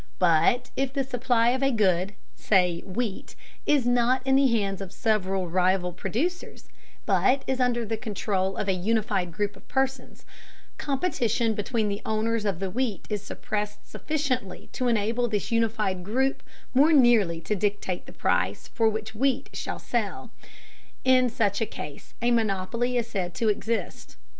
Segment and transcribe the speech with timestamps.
[0.17, 3.35] But if the supply of a good, say wheat,
[3.67, 6.69] is not in the hands of several rival producers,
[7.05, 10.25] but is under the control of a unified group of persons,
[10.79, 16.41] competition between the owners of the wheat is suppressed sufficiently to enable this unified group
[16.73, 20.31] more nearly to dictate the price for which wheat shall sell.
[21.05, 24.17] In such a case a monopoly is said to exist.